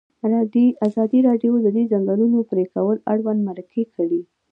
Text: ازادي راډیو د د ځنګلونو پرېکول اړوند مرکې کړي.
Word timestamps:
ازادي 0.87 1.19
راډیو 1.27 1.53
د 1.61 1.67
د 1.75 1.79
ځنګلونو 1.91 2.37
پرېکول 2.51 2.97
اړوند 3.11 3.39
مرکې 3.49 3.83
کړي. 3.95 4.21